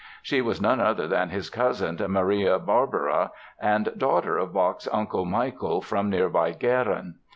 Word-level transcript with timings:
She 0.23 0.41
was 0.41 0.59
none 0.59 0.79
other 0.79 1.07
than 1.07 1.29
his 1.29 1.51
cousin, 1.51 1.99
Maria 2.11 2.57
Barbara, 2.57 3.29
and 3.59 3.93
daughter 3.95 4.35
of 4.39 4.51
Bach's 4.51 4.87
uncle 4.91 5.25
Michael 5.25 5.79
from 5.79 6.09
nearby 6.09 6.53
Gehren. 6.53 7.17